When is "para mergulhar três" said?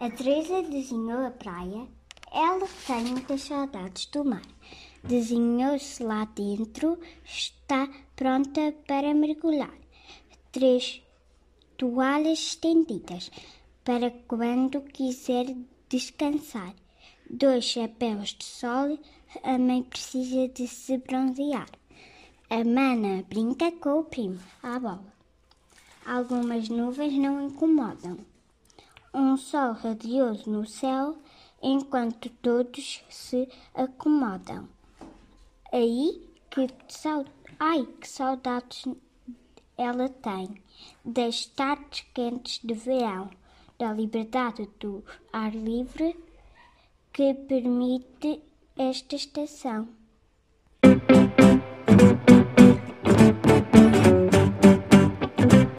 8.88-11.00